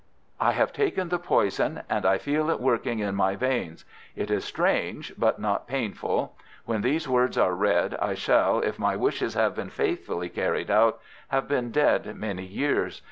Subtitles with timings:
[0.39, 3.85] "'I have taken the poison, and I feel it working in my veins.
[4.15, 6.35] It is strange, but not painful.
[6.65, 10.99] When these words are read I shall, if my wishes have been faithfully carried out,
[11.27, 12.99] have been dead many years.